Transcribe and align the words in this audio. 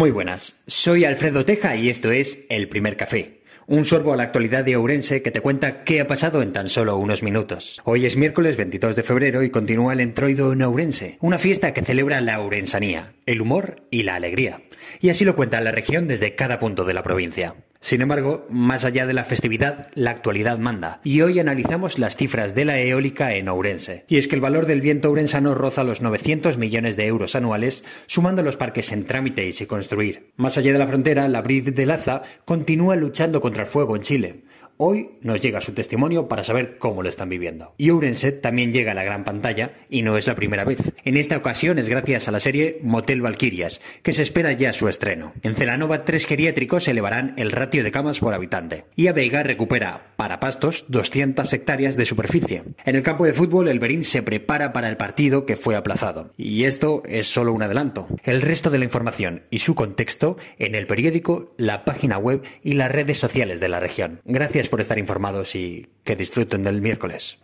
Muy 0.00 0.12
buenas, 0.12 0.62
soy 0.66 1.04
Alfredo 1.04 1.44
Teja 1.44 1.76
y 1.76 1.90
esto 1.90 2.10
es 2.10 2.46
El 2.48 2.70
Primer 2.70 2.96
Café. 2.96 3.42
Un 3.66 3.84
sorbo 3.84 4.14
a 4.14 4.16
la 4.16 4.22
actualidad 4.22 4.64
de 4.64 4.74
Ourense 4.76 5.20
que 5.20 5.30
te 5.30 5.42
cuenta 5.42 5.84
qué 5.84 6.00
ha 6.00 6.06
pasado 6.06 6.40
en 6.40 6.54
tan 6.54 6.70
solo 6.70 6.96
unos 6.96 7.22
minutos. 7.22 7.82
Hoy 7.84 8.06
es 8.06 8.16
miércoles 8.16 8.56
22 8.56 8.96
de 8.96 9.02
febrero 9.02 9.42
y 9.42 9.50
continúa 9.50 9.92
el 9.92 10.00
Entroido 10.00 10.54
en 10.54 10.62
Ourense, 10.62 11.18
una 11.20 11.36
fiesta 11.36 11.74
que 11.74 11.82
celebra 11.82 12.22
la 12.22 12.40
ourensanía, 12.40 13.12
el 13.26 13.42
humor 13.42 13.82
y 13.90 14.04
la 14.04 14.14
alegría. 14.14 14.62
Y 15.02 15.10
así 15.10 15.26
lo 15.26 15.36
cuenta 15.36 15.60
la 15.60 15.70
región 15.70 16.06
desde 16.06 16.34
cada 16.34 16.58
punto 16.58 16.86
de 16.86 16.94
la 16.94 17.02
provincia. 17.02 17.56
Sin 17.82 18.02
embargo, 18.02 18.46
más 18.50 18.84
allá 18.84 19.06
de 19.06 19.14
la 19.14 19.24
festividad, 19.24 19.88
la 19.94 20.10
actualidad 20.10 20.58
manda. 20.58 21.00
Y 21.02 21.22
hoy 21.22 21.40
analizamos 21.40 21.98
las 21.98 22.14
cifras 22.14 22.54
de 22.54 22.66
la 22.66 22.78
eólica 22.78 23.34
en 23.34 23.48
Ourense. 23.48 24.04
Y 24.06 24.18
es 24.18 24.28
que 24.28 24.34
el 24.34 24.42
valor 24.42 24.66
del 24.66 24.82
viento 24.82 25.08
ourensano 25.08 25.54
roza 25.54 25.82
los 25.82 26.02
900 26.02 26.58
millones 26.58 26.98
de 26.98 27.06
euros 27.06 27.34
anuales, 27.36 27.82
sumando 28.04 28.42
los 28.42 28.58
parques 28.58 28.92
en 28.92 29.06
trámite 29.06 29.46
y 29.46 29.52
sin 29.52 29.66
construir. 29.66 30.30
Más 30.36 30.58
allá 30.58 30.74
de 30.74 30.78
la 30.78 30.86
frontera, 30.86 31.26
la 31.28 31.40
Brid 31.40 31.72
de 31.72 31.86
Laza 31.86 32.20
continúa 32.44 32.96
luchando 32.96 33.40
contra 33.40 33.62
el 33.62 33.68
fuego 33.68 33.96
en 33.96 34.02
Chile. 34.02 34.42
Hoy 34.82 35.10
nos 35.20 35.42
llega 35.42 35.60
su 35.60 35.74
testimonio 35.74 36.26
para 36.26 36.42
saber 36.42 36.78
cómo 36.78 37.02
lo 37.02 37.10
están 37.10 37.28
viviendo. 37.28 37.74
Y 37.76 37.90
Ourense 37.90 38.32
también 38.32 38.72
llega 38.72 38.92
a 38.92 38.94
la 38.94 39.04
gran 39.04 39.24
pantalla 39.24 39.72
y 39.90 40.00
no 40.00 40.16
es 40.16 40.26
la 40.26 40.34
primera 40.34 40.64
vez. 40.64 40.94
En 41.04 41.18
esta 41.18 41.36
ocasión 41.36 41.78
es 41.78 41.90
gracias 41.90 42.28
a 42.28 42.30
la 42.30 42.40
serie 42.40 42.78
Motel 42.82 43.20
Valquirias, 43.20 43.82
que 44.02 44.14
se 44.14 44.22
espera 44.22 44.52
ya 44.52 44.72
su 44.72 44.88
estreno. 44.88 45.34
En 45.42 45.54
Celanova, 45.54 46.06
tres 46.06 46.24
geriátricos 46.24 46.88
elevarán 46.88 47.34
el 47.36 47.50
ratio 47.50 47.84
de 47.84 47.90
camas 47.90 48.20
por 48.20 48.32
habitante. 48.32 48.86
Y 48.96 49.08
a 49.08 49.12
Veiga 49.12 49.42
recupera, 49.42 50.14
para 50.16 50.40
pastos, 50.40 50.86
200 50.88 51.52
hectáreas 51.52 51.96
de 51.98 52.06
superficie. 52.06 52.62
En 52.86 52.96
el 52.96 53.02
campo 53.02 53.26
de 53.26 53.34
fútbol, 53.34 53.68
el 53.68 53.80
Berín 53.80 54.02
se 54.02 54.22
prepara 54.22 54.72
para 54.72 54.88
el 54.88 54.96
partido 54.96 55.44
que 55.44 55.56
fue 55.56 55.76
aplazado. 55.76 56.32
Y 56.38 56.64
esto 56.64 57.02
es 57.04 57.26
solo 57.26 57.52
un 57.52 57.62
adelanto. 57.62 58.06
El 58.24 58.40
resto 58.40 58.70
de 58.70 58.78
la 58.78 58.86
información 58.86 59.42
y 59.50 59.58
su 59.58 59.74
contexto 59.74 60.38
en 60.58 60.74
el 60.74 60.86
periódico, 60.86 61.52
la 61.58 61.84
página 61.84 62.16
web 62.16 62.40
y 62.64 62.72
las 62.72 62.90
redes 62.90 63.18
sociales 63.18 63.60
de 63.60 63.68
la 63.68 63.78
región. 63.78 64.22
Gracias 64.24 64.69
por 64.70 64.80
estar 64.80 64.98
informados 64.98 65.54
y 65.54 65.88
que 66.04 66.16
disfruten 66.16 66.62
del 66.62 66.80
miércoles. 66.80 67.38